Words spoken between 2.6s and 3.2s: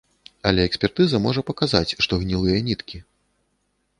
ніткі.